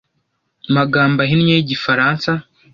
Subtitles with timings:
[0.75, 2.31] magambo ahinnye y igifaransa